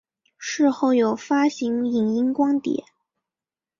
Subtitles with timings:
[0.39, 2.83] 事后有发行影音光碟。